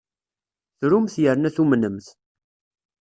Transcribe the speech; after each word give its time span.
Trumt 0.79 1.15
yerna 1.23 1.49
tumnemt. 1.55 2.07